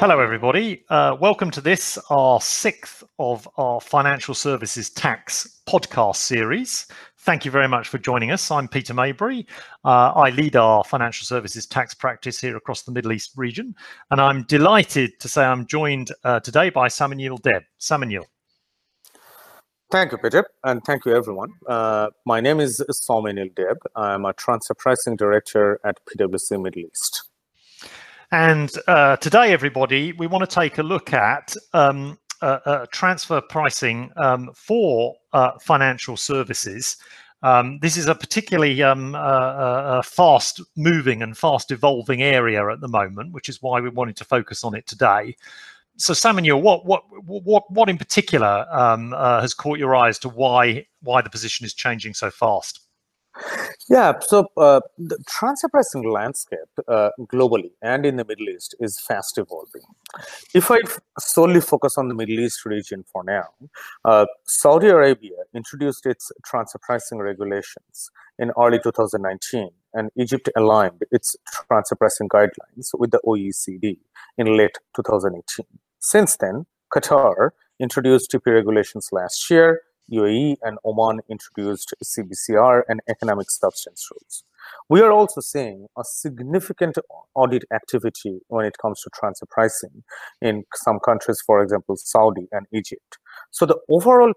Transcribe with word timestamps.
Hello, 0.00 0.18
everybody. 0.18 0.84
Uh, 0.90 1.16
welcome 1.18 1.50
to 1.52 1.60
this, 1.60 1.98
our 2.10 2.40
sixth 2.40 3.04
of 3.18 3.48
our 3.56 3.80
financial 3.80 4.34
services 4.34 4.90
tax 4.90 5.62
podcast 5.66 6.16
series. 6.16 6.88
Thank 7.20 7.44
you 7.44 7.50
very 7.50 7.68
much 7.68 7.88
for 7.88 7.96
joining 7.96 8.32
us. 8.32 8.50
I'm 8.50 8.68
Peter 8.68 8.92
Mabry. 8.92 9.46
Uh, 9.84 10.12
I 10.14 10.30
lead 10.30 10.56
our 10.56 10.84
financial 10.84 11.24
services 11.24 11.64
tax 11.64 11.94
practice 11.94 12.38
here 12.40 12.56
across 12.56 12.82
the 12.82 12.92
Middle 12.92 13.12
East 13.12 13.32
region, 13.36 13.74
and 14.10 14.20
I'm 14.20 14.42
delighted 14.42 15.18
to 15.20 15.28
say 15.28 15.44
I'm 15.44 15.64
joined 15.64 16.10
uh, 16.24 16.40
today 16.40 16.68
by 16.70 16.88
Samuel 16.88 17.38
Deb. 17.38 17.62
Samuel. 17.78 18.26
Thank 19.90 20.12
you, 20.12 20.18
Peter, 20.18 20.44
and 20.64 20.82
thank 20.84 21.06
you, 21.06 21.14
everyone. 21.14 21.50
Uh, 21.68 22.08
my 22.26 22.40
name 22.40 22.58
is 22.58 22.84
Samuel 22.90 23.48
Deb. 23.54 23.78
I'm 23.94 24.24
a 24.24 24.32
transfer 24.32 24.74
pricing 24.74 25.16
director 25.16 25.78
at 25.84 25.96
PwC 26.06 26.60
Middle 26.60 26.82
East. 26.82 27.30
And 28.34 28.72
uh, 28.88 29.16
today, 29.18 29.52
everybody, 29.52 30.12
we 30.12 30.26
want 30.26 30.42
to 30.42 30.52
take 30.52 30.78
a 30.78 30.82
look 30.82 31.12
at 31.12 31.54
um, 31.72 32.18
uh, 32.42 32.58
uh, 32.66 32.86
transfer 32.90 33.40
pricing 33.40 34.10
um, 34.16 34.50
for 34.56 35.14
uh, 35.32 35.52
financial 35.60 36.16
services. 36.16 36.96
Um, 37.44 37.78
this 37.78 37.96
is 37.96 38.08
a 38.08 38.14
particularly 38.16 38.82
um, 38.82 39.14
uh, 39.14 39.18
uh, 39.18 40.02
fast 40.02 40.60
moving 40.76 41.22
and 41.22 41.38
fast 41.38 41.70
evolving 41.70 42.24
area 42.24 42.68
at 42.68 42.80
the 42.80 42.88
moment, 42.88 43.32
which 43.32 43.48
is 43.48 43.62
why 43.62 43.78
we 43.78 43.88
wanted 43.88 44.16
to 44.16 44.24
focus 44.24 44.64
on 44.64 44.74
it 44.74 44.88
today. 44.88 45.36
So, 45.96 46.12
Samuel, 46.12 46.60
what 46.60 46.84
what 46.84 47.04
what 47.24 47.70
what 47.70 47.88
in 47.88 47.98
particular 47.98 48.66
um, 48.68 49.12
has 49.12 49.54
caught 49.54 49.78
your 49.78 49.94
eye 49.94 50.08
as 50.08 50.18
to 50.18 50.28
why 50.28 50.84
why 51.02 51.22
the 51.22 51.30
position 51.30 51.64
is 51.66 51.72
changing 51.72 52.14
so 52.14 52.32
fast? 52.32 52.83
Yeah, 53.88 54.12
so 54.20 54.46
uh, 54.56 54.80
the 54.96 55.18
pricing 55.26 56.10
landscape 56.10 56.58
uh, 56.88 57.10
globally 57.32 57.72
and 57.82 58.06
in 58.06 58.16
the 58.16 58.24
Middle 58.24 58.48
East 58.48 58.74
is 58.80 58.98
fast 59.00 59.38
evolving. 59.38 59.82
If 60.54 60.70
I 60.70 60.78
solely 61.18 61.60
focus 61.60 61.98
on 61.98 62.08
the 62.08 62.14
Middle 62.14 62.40
East 62.40 62.64
region 62.64 63.04
for 63.12 63.24
now, 63.24 63.48
uh, 64.04 64.26
Saudi 64.46 64.88
Arabia 64.88 65.36
introduced 65.54 66.06
its 66.06 66.32
pricing 66.44 67.18
regulations 67.18 68.10
in 68.38 68.52
early 68.58 68.78
2019, 68.78 69.70
and 69.92 70.10
Egypt 70.16 70.48
aligned 70.56 71.02
its 71.10 71.36
pricing 71.68 72.28
guidelines 72.28 72.90
with 72.94 73.10
the 73.10 73.20
OECD 73.26 73.98
in 74.38 74.56
late 74.56 74.78
2018. 74.96 75.66
Since 76.00 76.36
then, 76.36 76.66
Qatar 76.92 77.50
introduced 77.80 78.30
TP 78.30 78.52
regulations 78.54 79.08
last 79.12 79.50
year, 79.50 79.80
UAE 80.12 80.56
and 80.62 80.78
Oman 80.84 81.20
introduced 81.28 81.94
CBCR 82.02 82.82
and 82.88 83.00
economic 83.08 83.50
substance 83.50 84.08
rules. 84.10 84.44
We 84.88 85.00
are 85.00 85.12
also 85.12 85.40
seeing 85.40 85.86
a 85.98 86.04
significant 86.04 86.98
audit 87.34 87.64
activity 87.72 88.40
when 88.48 88.64
it 88.64 88.76
comes 88.80 89.00
to 89.02 89.10
transfer 89.10 89.46
pricing 89.50 90.04
in 90.40 90.64
some 90.74 90.98
countries, 91.00 91.42
for 91.44 91.62
example, 91.62 91.96
Saudi 91.96 92.48
and 92.52 92.66
Egypt. 92.72 93.18
So 93.50 93.66
the 93.66 93.78
overall 93.88 94.32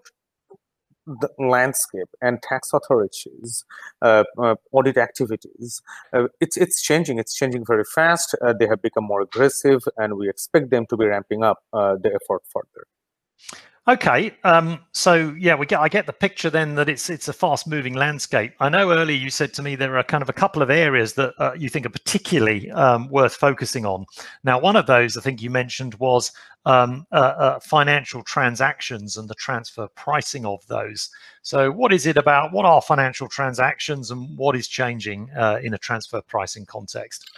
the 1.08 1.30
landscape 1.38 2.08
and 2.20 2.42
tax 2.42 2.70
authorities 2.74 3.64
uh, 4.02 4.24
uh, 4.36 4.56
audit 4.72 4.98
activities 4.98 5.80
uh, 6.12 6.24
it's 6.38 6.56
it's 6.58 6.82
changing 6.82 7.18
it's 7.18 7.34
changing 7.34 7.64
very 7.64 7.84
fast 7.94 8.34
uh, 8.42 8.52
they 8.52 8.66
have 8.66 8.82
become 8.82 9.04
more 9.04 9.22
aggressive 9.22 9.82
and 9.96 10.18
we 10.18 10.28
expect 10.28 10.68
them 10.70 10.84
to 10.86 10.98
be 10.98 11.06
ramping 11.06 11.42
up 11.42 11.60
uh, 11.72 11.96
the 12.02 12.08
effort 12.08 12.42
further 12.52 12.86
Okay, 13.88 14.32
um, 14.44 14.80
so 14.92 15.34
yeah, 15.38 15.54
we 15.54 15.64
get. 15.64 15.80
I 15.80 15.88
get 15.88 16.04
the 16.04 16.12
picture 16.12 16.50
then 16.50 16.74
that 16.74 16.90
it's 16.90 17.08
it's 17.08 17.26
a 17.28 17.32
fast-moving 17.32 17.94
landscape. 17.94 18.52
I 18.60 18.68
know 18.68 18.92
earlier 18.92 19.16
you 19.16 19.30
said 19.30 19.54
to 19.54 19.62
me 19.62 19.76
there 19.76 19.96
are 19.96 20.02
kind 20.02 20.20
of 20.20 20.28
a 20.28 20.34
couple 20.34 20.60
of 20.60 20.68
areas 20.68 21.14
that 21.14 21.32
uh, 21.38 21.54
you 21.54 21.70
think 21.70 21.86
are 21.86 21.90
particularly 21.90 22.70
um, 22.72 23.08
worth 23.08 23.34
focusing 23.34 23.86
on. 23.86 24.04
Now, 24.44 24.60
one 24.60 24.76
of 24.76 24.84
those 24.84 25.16
I 25.16 25.22
think 25.22 25.40
you 25.40 25.48
mentioned 25.48 25.94
was 25.94 26.32
um, 26.66 27.06
uh, 27.12 27.14
uh, 27.38 27.60
financial 27.60 28.22
transactions 28.22 29.16
and 29.16 29.26
the 29.26 29.34
transfer 29.36 29.88
pricing 29.94 30.44
of 30.44 30.66
those. 30.66 31.08
So, 31.40 31.70
what 31.70 31.90
is 31.90 32.04
it 32.04 32.18
about? 32.18 32.52
What 32.52 32.66
are 32.66 32.82
financial 32.82 33.26
transactions, 33.26 34.10
and 34.10 34.36
what 34.36 34.54
is 34.54 34.68
changing 34.68 35.30
uh, 35.34 35.60
in 35.62 35.72
a 35.72 35.78
transfer 35.78 36.20
pricing 36.20 36.66
context? 36.66 37.30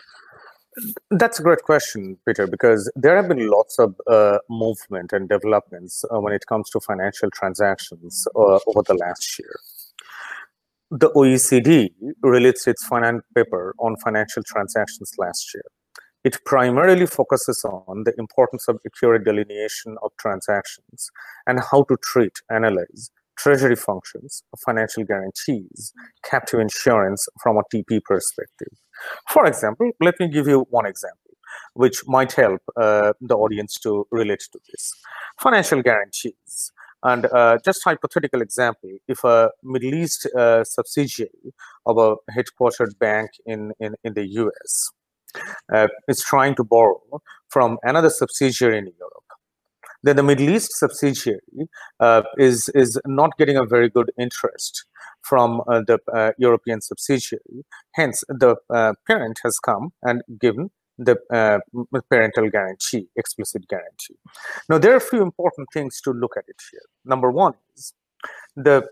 That's 1.11 1.41
a 1.41 1.43
great 1.43 1.63
question, 1.63 2.17
Peter, 2.27 2.47
because 2.47 2.91
there 2.97 3.17
have 3.17 3.29
been 3.29 3.49
lots 3.49 3.79
of 3.79 3.95
uh, 4.07 4.39
movement 4.49 5.13
and 5.13 5.29
developments 5.29 6.05
uh, 6.11 6.21
when 6.21 6.33
it 6.33 6.45
comes 6.49 6.71
to 6.71 6.81
financial 6.81 7.31
transactions 7.31 8.27
uh, 8.35 8.59
over 8.67 8.83
the 8.87 8.95
last 8.95 9.39
year. 9.39 9.59
The 10.91 11.11
OECD 11.11 11.91
released 12.23 12.67
its 12.67 12.85
finance 12.87 13.23
paper 13.35 13.75
on 13.79 13.97
financial 13.97 14.43
transactions 14.43 15.13
last 15.19 15.55
year. 15.55 15.65
It 16.25 16.39
primarily 16.45 17.07
focuses 17.07 17.65
on 17.65 18.05
the 18.05 18.13
importance 18.19 18.69
of 18.69 18.79
accurate 18.85 19.25
delineation 19.25 19.97
of 20.03 20.11
transactions 20.19 21.11
and 21.47 21.61
how 21.71 21.85
to 21.85 21.97
treat, 22.03 22.33
analyze, 22.51 23.11
treasury 23.43 23.77
functions, 23.77 24.43
financial 24.65 25.05
guarantees, 25.05 25.93
captive 26.25 26.61
insurance 26.61 27.27
from 27.43 27.57
a 27.57 27.63
TP 27.73 28.01
perspective. 28.05 28.73
For 29.31 29.47
example, 29.47 29.91
let 30.01 30.15
me 30.21 30.29
give 30.29 30.47
you 30.47 30.67
one 30.71 30.87
example 30.87 31.31
which 31.75 32.03
might 32.07 32.33
help 32.33 32.61
uh, 32.77 33.13
the 33.21 33.35
audience 33.35 33.75
to 33.83 34.07
relate 34.11 34.43
to 34.53 34.59
this. 34.71 34.93
Financial 35.41 35.83
guarantees. 35.83 36.73
And 37.03 37.27
uh, 37.27 37.59
just 37.65 37.83
hypothetical 37.85 38.43
example, 38.43 38.91
if 39.09 39.25
a 39.25 39.51
Middle 39.63 39.95
East 39.95 40.29
uh, 40.37 40.65
subsidiary 40.65 41.55
of 41.87 41.97
a 41.97 42.17
headquartered 42.31 42.99
bank 42.99 43.31
in, 43.47 43.73
in, 43.81 43.95
in 44.05 44.15
the 44.15 44.27
US 44.27 44.91
uh, 45.73 45.89
is 46.09 46.21
trying 46.23 46.55
to 46.57 46.65
borrow 46.65 47.01
from 47.49 47.79
another 47.83 48.11
subsidiary 48.11 48.79
in 48.79 48.85
Europe, 48.99 49.20
then 50.03 50.17
the 50.17 50.23
Middle 50.23 50.49
East 50.51 50.71
subsidiary 50.75 51.69
uh, 52.01 52.23
is 52.39 52.69
is 52.75 52.99
not 53.07 53.37
getting 53.39 53.57
a 53.57 53.65
very 53.65 53.89
good 53.89 54.11
interest 54.19 54.85
from 55.23 55.61
uh, 55.69 55.83
the 55.87 55.99
uh, 56.15 56.33
European 56.39 56.81
subsidiary. 56.81 57.65
Hence, 57.95 58.25
the 58.29 58.57
uh, 58.73 58.95
parent 59.07 59.41
has 59.45 59.59
come 59.59 59.93
and 60.03 60.23
given 60.41 60.71
the 60.99 61.17
uh, 61.33 61.59
parental 62.11 62.51
guarantee, 62.51 63.09
explicit 63.17 63.67
guarantee. 63.69 64.17
Now, 64.69 64.79
there 64.79 64.93
are 64.93 64.99
a 64.99 65.01
few 65.13 65.23
important 65.23 65.69
things 65.73 66.01
to 66.03 66.11
look 66.13 66.35
at 66.37 66.45
it 66.47 66.61
here. 66.71 66.83
Number 67.05 67.31
one 67.31 67.55
is 67.75 67.95
the 68.55 68.87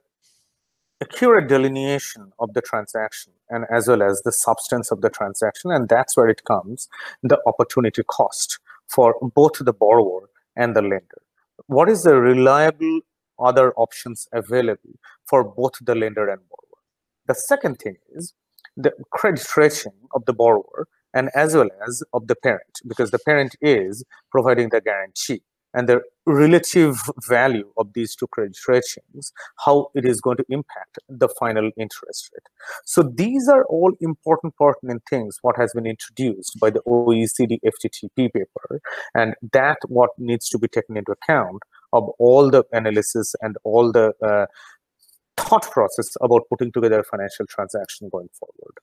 accurate 1.03 1.49
delineation 1.49 2.33
of 2.39 2.55
the 2.55 2.63
transaction 2.63 3.33
and 3.51 3.65
as 3.71 3.87
well 3.89 4.03
as 4.03 4.23
the 4.25 4.33
substance 4.33 4.91
of 4.91 5.01
the 5.01 5.11
transaction 5.11 5.71
and 5.71 5.89
that's 5.89 6.17
where 6.17 6.29
it 6.29 6.43
comes 6.45 6.89
the 7.23 7.39
opportunity 7.47 8.03
cost 8.03 8.59
for 8.89 9.15
both 9.35 9.53
the 9.61 9.73
borrower 9.73 10.29
and 10.59 10.77
the 10.77 10.83
lender. 10.83 11.23
What 11.67 11.89
is 11.89 12.03
the 12.03 12.17
reliable 12.17 13.01
other 13.39 13.73
options 13.75 14.29
available 14.33 14.99
for 15.27 15.45
both 15.45 15.73
the 15.81 15.95
lender 15.95 16.29
and 16.29 16.41
borrower? 16.51 16.83
The 17.27 17.35
second 17.35 17.77
thing 17.77 17.97
is 18.15 18.35
the 18.77 18.93
credit 19.13 19.47
rating 19.57 19.93
of 20.15 20.25
the 20.27 20.35
borrower 20.35 20.89
and 21.15 21.31
as 21.35 21.55
well 21.55 21.71
as 21.87 22.03
of 22.13 22.27
the 22.27 22.37
parent, 22.37 22.81
because 22.87 23.11
the 23.11 23.19
parent 23.19 23.57
is 23.63 24.05
providing 24.31 24.69
the 24.69 24.83
guarantee 24.83 25.41
and 25.75 25.89
the 25.89 26.01
relative 26.27 26.97
value 27.27 27.71
of 27.79 27.93
these 27.95 28.15
two 28.15 28.27
credit 28.29 28.57
ratings, 28.67 29.33
how 29.65 29.89
it 29.95 30.05
is 30.05 30.21
going 30.21 30.37
to 30.37 30.45
impact 30.49 30.99
the 31.09 31.29
final 31.41 31.71
interest 31.77 32.31
rate. 32.33 32.49
So 32.85 33.03
these 33.03 33.49
are 33.49 33.65
all 33.65 33.93
important 34.01 34.55
pertinent 34.57 35.03
things 35.09 35.39
what 35.43 35.57
has 35.57 35.73
been 35.75 35.87
introduced 35.87 36.59
by 36.61 36.71
the 36.71 36.81
OECD 36.87 37.59
FTTP 37.65 38.33
paper, 38.33 38.81
and 39.15 39.35
that 39.53 39.79
what 39.87 40.11
needs 40.19 40.49
to 40.51 40.59
be 40.59 40.69
taken 40.69 40.97
into 40.97 41.13
account 41.13 41.63
of 41.93 42.09
all 42.19 42.51
the 42.51 42.65
analysis 42.73 43.35
and 43.41 43.57
all 43.65 43.91
the 43.91 44.13
uh, 44.23 44.47
thought 45.39 45.71
process 45.71 46.17
about 46.21 46.43
putting 46.51 46.73
together 46.73 47.01
a 47.01 47.05
financial 47.05 47.47
transaction 47.47 48.09
going 48.11 48.29
forward. 48.39 48.75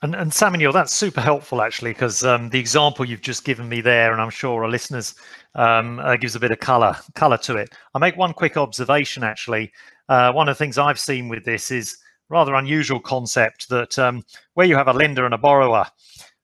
And, 0.00 0.14
and 0.14 0.32
Samuel, 0.32 0.72
that's 0.72 0.92
super 0.92 1.20
helpful 1.20 1.60
actually, 1.60 1.92
because 1.92 2.24
um, 2.24 2.50
the 2.50 2.58
example 2.60 3.04
you've 3.04 3.20
just 3.20 3.44
given 3.44 3.68
me 3.68 3.80
there, 3.80 4.12
and 4.12 4.22
I'm 4.22 4.30
sure 4.30 4.62
our 4.62 4.70
listeners 4.70 5.16
um, 5.56 5.98
uh, 5.98 6.16
gives 6.16 6.36
a 6.36 6.40
bit 6.40 6.52
of 6.52 6.60
color 6.60 6.96
color 7.14 7.38
to 7.38 7.56
it. 7.56 7.70
I 7.94 7.98
make 7.98 8.16
one 8.16 8.32
quick 8.32 8.56
observation 8.56 9.24
actually. 9.24 9.72
Uh, 10.08 10.32
one 10.32 10.48
of 10.48 10.56
the 10.56 10.58
things 10.58 10.78
I've 10.78 11.00
seen 11.00 11.28
with 11.28 11.44
this 11.44 11.72
is 11.72 11.98
rather 12.28 12.54
unusual 12.54 13.00
concept 13.00 13.68
that 13.70 13.98
um, 13.98 14.22
where 14.54 14.66
you 14.66 14.76
have 14.76 14.86
a 14.86 14.92
lender 14.92 15.24
and 15.24 15.34
a 15.34 15.38
borrower, 15.38 15.86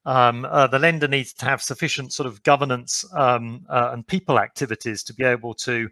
um, 0.05 0.45
uh, 0.47 0.67
the 0.67 0.79
lender 0.81 1.07
needs 1.07 1.33
to 1.35 1.45
have 1.45 1.63
sufficient 1.63 2.13
sort 2.13 2.27
of 2.27 2.43
governance 2.43 3.05
um, 3.15 3.65
uh, 3.71 3.91
and 3.93 4.05
people 4.09 4.41
activities 4.41 5.05
to 5.05 5.15
be 5.15 5.23
able 5.23 5.55
to 5.55 5.89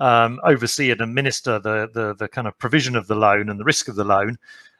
um, 0.00 0.38
oversee 0.44 0.90
and 0.90 1.00
administer 1.00 1.58
the, 1.58 1.88
the 1.94 2.14
the 2.16 2.28
kind 2.28 2.46
of 2.46 2.58
provision 2.58 2.94
of 2.94 3.06
the 3.06 3.14
loan 3.14 3.48
and 3.48 3.58
the 3.58 3.64
risk 3.64 3.88
of 3.88 3.96
the 3.96 4.04
loan. 4.04 4.36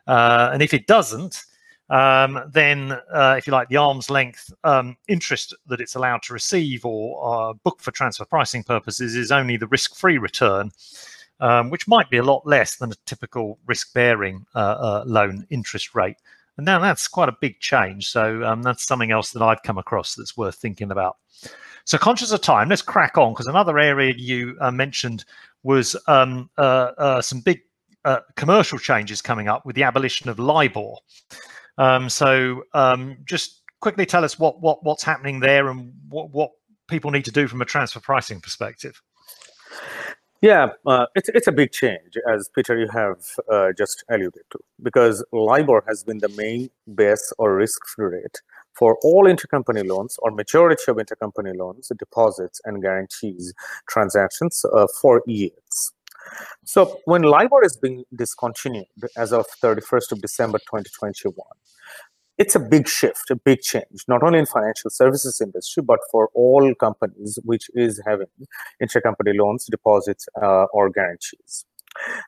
Uh, 0.06 0.50
and 0.52 0.62
if 0.62 0.74
it 0.74 0.86
doesn't, 0.86 1.46
um, 1.88 2.42
then, 2.50 2.92
uh, 3.12 3.36
if 3.38 3.46
you 3.46 3.52
like, 3.52 3.68
the 3.68 3.76
arm's 3.76 4.10
length 4.10 4.52
um, 4.64 4.96
interest 5.06 5.54
that 5.66 5.80
it's 5.80 5.94
allowed 5.94 6.22
to 6.22 6.32
receive 6.32 6.84
or 6.84 7.50
uh, 7.50 7.52
book 7.52 7.80
for 7.80 7.92
transfer 7.92 8.24
pricing 8.24 8.64
purposes 8.64 9.14
is 9.14 9.30
only 9.30 9.56
the 9.56 9.68
risk 9.68 9.94
free 9.94 10.18
return, 10.18 10.70
um, 11.40 11.70
which 11.70 11.86
might 11.86 12.10
be 12.10 12.16
a 12.16 12.24
lot 12.24 12.44
less 12.44 12.76
than 12.76 12.90
a 12.90 12.96
typical 13.06 13.58
risk 13.66 13.94
bearing 13.94 14.44
uh, 14.54 14.58
uh, 14.58 15.04
loan 15.06 15.46
interest 15.50 15.94
rate. 15.94 16.16
And 16.56 16.64
now 16.64 16.80
that's 16.80 17.06
quite 17.06 17.28
a 17.28 17.36
big 17.40 17.60
change. 17.60 18.08
So 18.08 18.42
um, 18.42 18.62
that's 18.62 18.84
something 18.84 19.12
else 19.12 19.30
that 19.32 19.42
I've 19.42 19.62
come 19.62 19.78
across 19.78 20.14
that's 20.14 20.36
worth 20.36 20.56
thinking 20.56 20.90
about. 20.90 21.18
So, 21.84 21.98
conscious 21.98 22.32
of 22.32 22.40
time, 22.40 22.68
let's 22.68 22.82
crack 22.82 23.16
on 23.16 23.32
because 23.32 23.46
another 23.46 23.78
area 23.78 24.12
you 24.16 24.56
uh, 24.60 24.72
mentioned 24.72 25.24
was 25.62 25.94
um, 26.08 26.50
uh, 26.58 27.20
some 27.20 27.40
big 27.40 27.60
commercial 28.34 28.78
changes 28.78 29.22
coming 29.22 29.46
up 29.46 29.64
with 29.64 29.76
the 29.76 29.84
abolition 29.84 30.28
of 30.28 30.40
LIBOR. 30.40 30.96
Um, 31.78 32.08
so, 32.08 32.62
um, 32.74 33.18
just 33.24 33.62
quickly 33.80 34.06
tell 34.06 34.24
us 34.24 34.38
what, 34.38 34.60
what 34.60 34.82
what's 34.84 35.02
happening 35.02 35.40
there 35.40 35.68
and 35.68 35.92
what, 36.08 36.30
what 36.30 36.50
people 36.88 37.10
need 37.10 37.24
to 37.24 37.32
do 37.32 37.46
from 37.48 37.60
a 37.60 37.64
transfer 37.64 38.00
pricing 38.00 38.40
perspective. 38.40 39.00
Yeah, 40.42 40.68
uh, 40.86 41.06
it's 41.14 41.28
it's 41.30 41.46
a 41.46 41.52
big 41.52 41.72
change, 41.72 42.16
as 42.30 42.50
Peter 42.54 42.78
you 42.78 42.88
have 42.88 43.24
uh, 43.50 43.72
just 43.76 44.04
alluded 44.10 44.42
to, 44.50 44.58
because 44.82 45.24
LIBOR 45.32 45.82
has 45.88 46.04
been 46.04 46.18
the 46.18 46.28
main 46.30 46.68
base 46.94 47.32
or 47.38 47.56
risk-free 47.56 48.06
rate 48.06 48.40
for 48.74 48.98
all 49.02 49.24
intercompany 49.24 49.86
loans 49.86 50.16
or 50.20 50.30
majority 50.30 50.84
of 50.88 50.98
intercompany 50.98 51.56
loans, 51.56 51.90
deposits, 51.98 52.60
and 52.66 52.82
guarantees 52.82 53.54
transactions 53.88 54.62
uh, 54.74 54.86
for 55.00 55.22
years. 55.26 55.92
So 56.64 56.98
when 57.04 57.22
LIBOR 57.22 57.64
is 57.64 57.76
being 57.76 58.04
discontinued 58.14 58.86
as 59.16 59.32
of 59.32 59.46
31st 59.62 60.12
of 60.12 60.20
December 60.20 60.58
2021, 60.58 61.34
it's 62.38 62.54
a 62.54 62.60
big 62.60 62.86
shift, 62.86 63.30
a 63.30 63.36
big 63.36 63.62
change, 63.62 64.04
not 64.08 64.22
only 64.22 64.38
in 64.38 64.46
financial 64.46 64.90
services 64.90 65.40
industry, 65.40 65.82
but 65.82 66.00
for 66.10 66.28
all 66.34 66.74
companies 66.74 67.38
which 67.44 67.70
is 67.74 68.02
having 68.06 68.26
intercompany 68.82 69.38
loans, 69.38 69.66
deposits, 69.70 70.28
uh, 70.42 70.66
or 70.72 70.90
guarantees. 70.90 71.64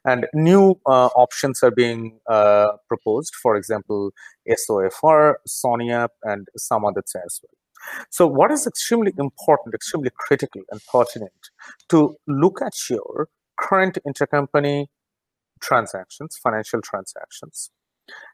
And 0.07 0.27
new 0.33 0.81
uh, 0.87 1.09
options 1.09 1.63
are 1.63 1.71
being 1.71 2.21
uh, 2.27 2.69
proposed, 2.89 3.35
for 3.35 3.55
example, 3.55 4.13
SOFR, 4.49 5.35
SONIA, 5.47 6.09
and 6.23 6.49
some 6.57 6.87
others 6.87 7.13
as 7.15 7.41
well. 7.43 7.59
So 8.11 8.27
what 8.27 8.51
is 8.51 8.67
extremely 8.67 9.13
important, 9.19 9.75
extremely 9.75 10.11
critical 10.19 10.63
and 10.71 10.81
pertinent 10.91 11.51
to 11.91 12.17
look 12.27 12.61
at 12.63 12.73
your 12.91 13.29
current 13.61 13.99
intercompany 14.07 14.87
transactions, 15.61 16.39
financial 16.43 16.81
transactions, 16.81 17.71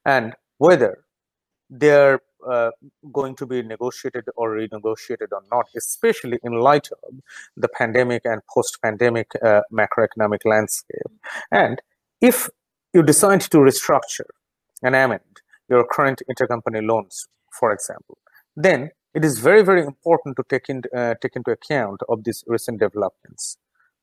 and 0.04 0.34
whether 0.58 1.04
they're 1.70 2.20
uh, 2.48 2.70
going 3.12 3.34
to 3.34 3.46
be 3.46 3.62
negotiated 3.62 4.24
or 4.36 4.50
renegotiated 4.50 5.28
or 5.32 5.42
not, 5.50 5.66
especially 5.76 6.38
in 6.42 6.52
light 6.52 6.88
of 6.92 7.14
the 7.56 7.68
pandemic 7.68 8.22
and 8.24 8.42
post-pandemic 8.52 9.28
uh, 9.42 9.62
macroeconomic 9.72 10.40
landscape. 10.44 11.10
And 11.50 11.80
if 12.20 12.50
you 12.92 13.02
decide 13.02 13.40
to 13.40 13.58
restructure 13.58 14.28
and 14.82 14.94
amend 14.94 15.40
your 15.68 15.86
current 15.86 16.22
intercompany 16.30 16.86
loans, 16.86 17.28
for 17.58 17.72
example, 17.72 18.18
then 18.54 18.90
it 19.14 19.24
is 19.24 19.38
very, 19.38 19.62
very 19.62 19.82
important 19.82 20.36
to 20.36 20.44
take, 20.48 20.68
in, 20.68 20.82
uh, 20.94 21.14
take 21.22 21.36
into 21.36 21.50
account 21.50 22.00
of 22.08 22.24
these 22.24 22.44
recent 22.46 22.78
developments. 22.80 23.56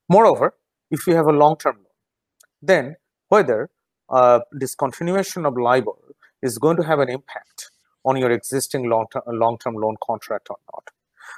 Moreover, 0.09 0.55
if 0.91 1.07
you 1.07 1.15
have 1.15 1.25
a 1.27 1.31
long-term 1.31 1.77
loan, 1.77 1.85
then 2.61 2.95
whether 3.29 3.69
uh, 4.09 4.41
discontinuation 4.55 5.47
of 5.47 5.57
LIBOR 5.57 6.15
is 6.43 6.57
going 6.57 6.77
to 6.77 6.83
have 6.83 6.99
an 6.99 7.09
impact 7.09 7.71
on 8.03 8.17
your 8.17 8.31
existing 8.31 8.89
long-term 8.89 9.23
long-term 9.27 9.75
loan 9.75 9.95
contract 10.03 10.47
or 10.49 10.57
not. 10.73 10.89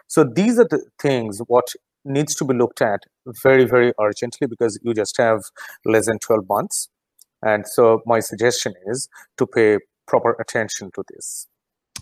So 0.07 0.23
these 0.23 0.59
are 0.59 0.67
the 0.69 0.83
things 1.00 1.39
what 1.47 1.67
needs 2.05 2.35
to 2.35 2.45
be 2.45 2.53
looked 2.53 2.81
at 2.81 3.01
very 3.44 3.65
very 3.65 3.94
urgently 4.01 4.47
because 4.47 4.79
you 4.83 4.94
just 4.94 5.15
have 5.17 5.41
less 5.85 6.07
than 6.07 6.19
12 6.19 6.47
months 6.50 6.89
and 7.41 7.65
so 7.67 8.01
my 8.05 8.19
suggestion 8.19 8.73
is 8.88 9.07
to 9.38 9.47
pay 9.47 9.77
proper 10.05 10.35
attention 10.39 10.91
to 10.94 11.03
this 11.13 11.47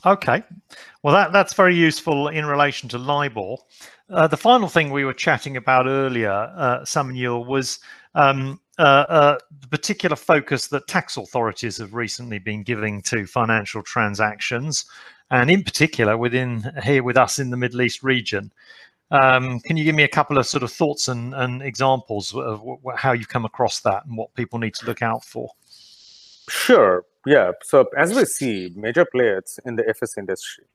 okay 0.06 0.44
well 1.04 1.14
that 1.14 1.32
that's 1.32 1.54
very 1.54 1.76
useful 1.76 2.28
in 2.28 2.46
relation 2.46 2.90
to 2.90 2.98
libor 2.98 3.56
uh, 4.12 4.28
the 4.28 4.38
final 4.38 4.68
thing 4.68 4.92
we 4.92 5.06
were 5.06 5.14
chatting 5.14 5.56
about 5.56 5.88
earlier 5.88 6.32
uh, 6.32 6.84
Samuel, 6.84 7.46
was 7.46 7.80
um, 8.14 8.60
uh, 8.78 9.06
uh, 9.08 9.38
the 9.62 9.68
particular 9.68 10.18
focus 10.18 10.68
that 10.68 10.88
tax 10.88 11.16
authorities 11.16 11.78
have 11.78 11.94
recently 11.94 12.38
been 12.38 12.64
giving 12.64 13.02
to 13.04 13.26
financial 13.26 13.82
transactions, 13.82 14.86
and 15.30 15.50
in 15.50 15.64
particular 15.64 16.18
within 16.18 16.70
here 16.84 17.04
with 17.04 17.16
us 17.16 17.40
in 17.40 17.52
the 17.52 17.58
Middle 17.58 17.82
East 17.82 18.04
region. 18.04 18.52
Um, 19.12 19.60
can 19.62 19.78
you 19.78 19.84
give 19.84 19.96
me 19.96 20.04
a 20.04 20.10
couple 20.10 20.38
of 20.38 20.48
sort 20.48 20.64
of 20.64 20.72
thoughts 20.72 21.08
and, 21.08 21.34
and 21.34 21.62
examples 21.62 22.34
of 22.34 22.62
how 22.96 23.12
you've 23.12 23.30
come 23.30 23.46
across 23.46 23.82
that 23.82 24.06
and 24.06 24.18
what 24.18 24.34
people 24.36 24.58
need 24.60 24.74
to 24.76 24.86
look 24.86 25.02
out 25.02 25.24
for? 25.24 25.50
Sure. 26.50 27.06
Yeah. 27.26 27.52
So 27.64 27.88
as 27.98 28.14
we 28.14 28.26
see, 28.26 28.72
major 28.76 29.06
players 29.06 29.60
in 29.66 29.76
the 29.76 29.88
FS 29.88 30.18
industry 30.18 30.66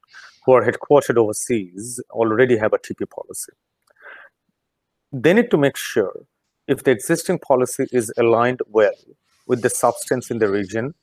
who 0.45 0.53
are 0.53 0.65
headquartered 0.65 1.17
overseas 1.17 2.01
already 2.11 2.57
have 2.57 2.73
a 2.73 2.79
TP 2.79 3.09
policy. 3.11 3.53
They 5.13 5.33
need 5.33 5.51
to 5.51 5.59
make 5.59 5.77
sure 5.77 6.27
if 6.69 6.85
the 6.85 6.91
existing 6.91 7.39
policy 7.41 7.87
is 7.93 8.13
aligned 8.17 8.61
well 8.69 8.95
with 9.47 9.63
the 9.63 9.71
substance 9.71 10.31
in 10.31 10.39
the 10.39 10.49
region 10.49 10.95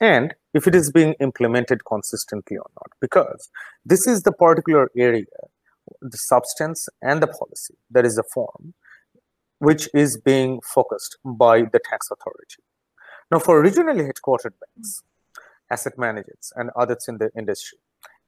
and 0.00 0.34
if 0.54 0.66
it 0.66 0.74
is 0.74 0.90
being 0.90 1.14
implemented 1.20 1.84
consistently 1.84 2.56
or 2.56 2.66
not 2.76 2.90
because 3.00 3.50
this 3.84 4.06
is 4.06 4.22
the 4.22 4.32
particular 4.32 4.90
area 4.96 5.24
the 6.00 6.16
substance 6.16 6.88
and 7.02 7.22
the 7.22 7.26
policy 7.26 7.74
that 7.90 8.06
is 8.06 8.16
the 8.16 8.24
form 8.34 8.74
which 9.58 9.88
is 9.94 10.16
being 10.16 10.60
focused 10.60 11.16
by 11.24 11.62
the 11.62 11.80
tax 11.90 12.08
authority 12.10 12.62
now 13.32 13.38
for 13.38 13.62
regionally 13.62 14.04
headquartered 14.08 14.54
banks 14.62 15.02
asset 15.70 15.96
managers 15.98 16.52
and 16.56 16.70
others 16.76 17.06
in 17.08 17.18
the 17.18 17.30
industry 17.36 17.78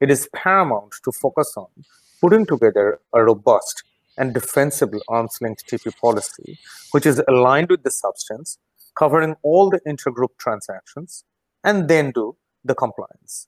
it 0.01 0.11
is 0.11 0.27
paramount 0.35 0.93
to 1.03 1.11
focus 1.11 1.53
on 1.55 1.67
putting 2.21 2.45
together 2.45 2.99
a 3.13 3.23
robust 3.23 3.83
and 4.17 4.33
defensible 4.33 5.01
arm's 5.07 5.37
length 5.41 5.65
TP 5.67 5.95
policy, 5.97 6.57
which 6.91 7.05
is 7.05 7.21
aligned 7.27 7.69
with 7.69 7.83
the 7.83 7.91
substance, 7.91 8.57
covering 8.97 9.35
all 9.43 9.69
the 9.69 9.81
intergroup 9.87 10.37
transactions, 10.39 11.25
and 11.63 11.87
then 11.87 12.11
do 12.11 12.35
the 12.63 12.75
compliance. 12.75 13.47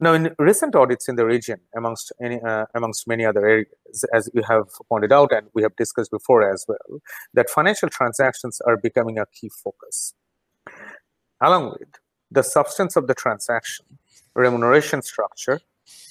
Now, 0.00 0.14
in 0.14 0.34
recent 0.38 0.74
audits 0.74 1.08
in 1.08 1.14
the 1.14 1.24
region, 1.24 1.60
amongst 1.76 2.12
any, 2.20 2.40
uh, 2.40 2.66
amongst 2.74 3.06
many 3.06 3.24
other 3.24 3.46
areas, 3.46 4.04
as 4.12 4.28
you 4.34 4.42
have 4.48 4.64
pointed 4.88 5.12
out 5.12 5.30
and 5.30 5.46
we 5.54 5.62
have 5.62 5.76
discussed 5.76 6.10
before 6.10 6.50
as 6.50 6.64
well, 6.66 7.00
that 7.34 7.48
financial 7.48 7.88
transactions 7.88 8.60
are 8.66 8.76
becoming 8.76 9.18
a 9.18 9.26
key 9.26 9.48
focus. 9.62 10.14
Along 11.42 11.72
with 11.72 11.88
the 12.30 12.42
substance 12.42 12.96
of 12.96 13.08
the 13.08 13.14
transaction, 13.14 13.84
remuneration 14.34 15.02
structure, 15.02 15.60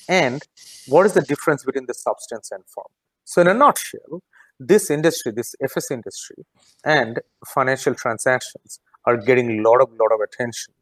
and 0.07 0.43
what 0.87 1.05
is 1.05 1.13
the 1.13 1.21
difference 1.21 1.63
between 1.63 1.85
the 1.87 1.93
substance 1.93 2.51
and 2.51 2.63
form. 2.65 2.87
So 3.23 3.41
in 3.41 3.47
a 3.47 3.53
nutshell, 3.53 4.21
this 4.59 4.91
industry, 4.91 5.31
this 5.31 5.55
FS 5.61 5.89
industry 5.89 6.45
and 6.83 7.19
financial 7.47 7.95
transactions 7.95 8.79
are 9.05 9.17
getting 9.17 9.59
a 9.59 9.61
lot 9.61 9.81
of 9.81 9.89
lot 9.99 10.11
of 10.13 10.19
attention 10.19 10.73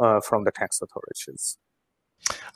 uh, 0.00 0.20
from 0.20 0.44
the 0.44 0.52
tax 0.52 0.80
authorities. 0.80 1.58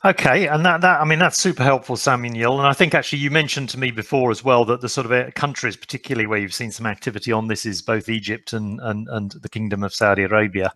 Okay, 0.03 0.47
and 0.47 0.65
that, 0.65 0.81
that 0.81 0.99
I 0.99 1.05
mean 1.05 1.19
that's 1.19 1.37
super 1.37 1.63
helpful, 1.63 1.95
Samuel. 1.95 2.59
And 2.59 2.67
I 2.67 2.73
think 2.73 2.93
actually 2.93 3.19
you 3.19 3.31
mentioned 3.31 3.69
to 3.69 3.79
me 3.79 3.91
before 3.91 4.31
as 4.31 4.43
well 4.43 4.65
that 4.65 4.81
the 4.81 4.89
sort 4.89 5.05
of 5.05 5.11
uh, 5.11 5.31
countries, 5.31 5.77
particularly 5.77 6.27
where 6.27 6.39
you've 6.39 6.53
seen 6.53 6.71
some 6.71 6.85
activity 6.85 7.31
on 7.31 7.47
this, 7.47 7.65
is 7.65 7.81
both 7.81 8.09
Egypt 8.09 8.53
and 8.53 8.79
and, 8.81 9.07
and 9.09 9.31
the 9.41 9.49
Kingdom 9.49 9.83
of 9.83 9.93
Saudi 9.93 10.23
Arabia. 10.23 10.73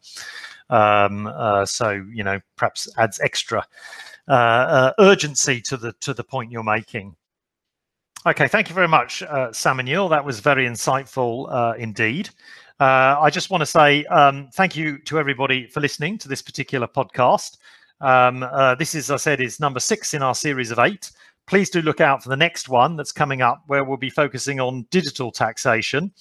Um, 0.69 1.27
uh, 1.27 1.65
so 1.65 2.03
you 2.11 2.23
know 2.23 2.39
perhaps 2.55 2.87
adds 2.97 3.19
extra 3.21 3.65
uh, 4.27 4.31
uh, 4.31 4.93
urgency 4.99 5.61
to 5.61 5.77
the 5.77 5.93
to 6.01 6.13
the 6.13 6.23
point 6.23 6.51
you're 6.51 6.63
making. 6.63 7.15
Okay, 8.25 8.47
thank 8.47 8.67
you 8.67 8.75
very 8.75 8.87
much, 8.87 9.23
uh, 9.23 9.53
Samuel. 9.53 10.09
That 10.09 10.25
was 10.25 10.41
very 10.41 10.65
insightful 10.65 11.47
uh, 11.49 11.75
indeed. 11.77 12.29
Uh, 12.79 13.17
I 13.19 13.29
just 13.29 13.49
want 13.49 13.61
to 13.61 13.65
say 13.65 14.03
um, 14.05 14.49
thank 14.53 14.75
you 14.75 14.97
to 15.05 15.17
everybody 15.17 15.65
for 15.67 15.79
listening 15.79 16.17
to 16.19 16.27
this 16.27 16.41
particular 16.41 16.87
podcast. 16.87 17.57
Um, 18.01 18.41
this 18.77 18.93
is, 18.93 19.09
as 19.09 19.11
I 19.11 19.17
said, 19.17 19.41
is 19.41 19.59
number 19.59 19.79
six 19.79 20.13
in 20.13 20.21
our 20.21 20.35
series 20.35 20.71
of 20.71 20.79
eight. 20.79 21.09
Please 21.47 21.69
do 21.69 21.81
look 21.81 22.01
out 22.01 22.21
for 22.21 22.27
the 22.29 22.35
next 22.35 22.67
one 22.67 22.97
that's 22.97 23.13
coming 23.13 23.41
up, 23.41 23.63
where 23.67 23.85
we'll 23.85 23.95
be 23.95 24.09
focusing 24.09 24.59
on 24.59 24.85
digital 24.91 25.31
taxation 25.31 26.11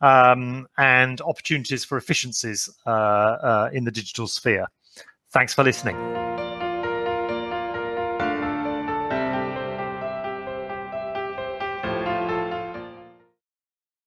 um, 0.00 0.66
and 0.78 1.20
opportunities 1.20 1.84
for 1.84 1.98
efficiencies 1.98 2.68
uh, 2.86 2.90
uh, 2.90 3.70
in 3.72 3.84
the 3.84 3.90
digital 3.90 4.26
sphere. 4.26 4.66
Thanks 5.32 5.54
for 5.54 5.62
listening. 5.62 5.96